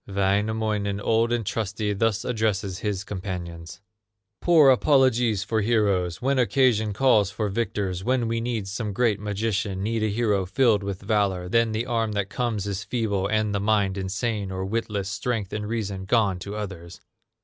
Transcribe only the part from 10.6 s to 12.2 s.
with valor, Then the arm